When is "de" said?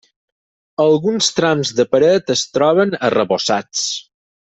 1.81-1.87